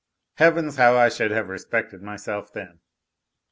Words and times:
Heavens, 0.37 0.77
how 0.77 0.97
I 0.97 1.09
should 1.09 1.29
have 1.29 1.47
respected 1.47 2.01
myself, 2.01 2.51
then. 2.51 2.79